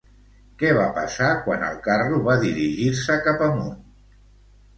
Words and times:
Què 0.61 0.69
va 0.77 0.85
passar 0.95 1.27
quan 1.47 1.65
el 1.67 1.77
carro 1.89 2.23
va 2.29 2.39
dirigir-se 2.45 3.19
cap 3.29 3.45
amunt? 3.51 3.79